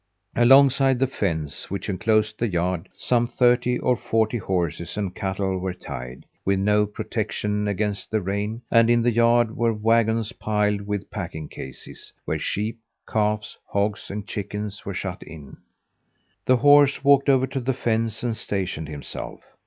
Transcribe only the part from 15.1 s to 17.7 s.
in. The horse walked over to